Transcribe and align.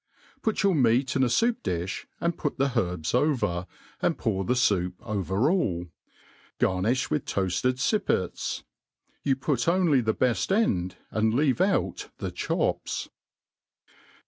Put 0.41 0.63
your 0.63 0.73
meat 0.73 1.15
in 1.15 1.21
a 1.21 1.27
foup 1.27 1.57
dilh, 1.61 2.05
and 2.19 2.35
put 2.35 2.57
the 2.57 2.71
herbs 2.75 3.13
over,^ 3.13 3.67
and 4.01 4.17
pour 4.17 4.43
the 4.43 4.55
foup 4.55 4.93
over 5.01 5.47
all. 5.51 5.89
Garnifti 6.59 7.11
with 7.11 7.25
toafted 7.25 7.75
fippets; 7.75 8.63
You 9.21 9.35
pu^oniy 9.35 10.03
the 10.03 10.15
beft 10.15 10.51
end, 10.51 10.95
an^d 11.13 11.35
leave 11.35 11.61
out 11.61 12.09
the 12.17 12.31
chops. 12.31 13.09